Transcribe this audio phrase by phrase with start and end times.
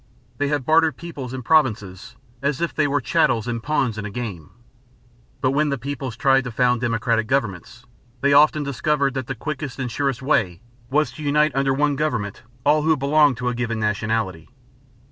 [0.39, 4.09] They had bartered peoples and provinces "as if they were chattels and pawns in a
[4.09, 4.49] game."
[5.41, 7.85] But when the peoples tried to found democratic governments,
[8.21, 10.59] they often discovered that the quickest and surest way
[10.89, 14.49] was to unite under one government all who belonged to a given nationality.